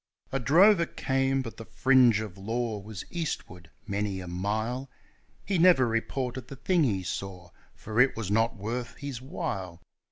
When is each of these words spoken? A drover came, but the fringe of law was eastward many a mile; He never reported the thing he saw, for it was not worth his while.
A 0.31 0.39
drover 0.39 0.87
came, 0.87 1.43
but 1.43 1.57
the 1.57 1.65
fringe 1.65 2.21
of 2.21 2.35
law 2.35 2.79
was 2.79 3.05
eastward 3.11 3.69
many 3.85 4.19
a 4.19 4.27
mile; 4.27 4.89
He 5.45 5.59
never 5.59 5.87
reported 5.87 6.47
the 6.47 6.55
thing 6.55 6.83
he 6.83 7.03
saw, 7.03 7.51
for 7.75 7.99
it 7.99 8.15
was 8.17 8.31
not 8.31 8.55
worth 8.57 8.95
his 8.95 9.21
while. 9.21 9.79